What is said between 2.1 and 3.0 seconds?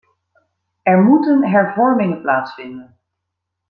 plaatsvinden.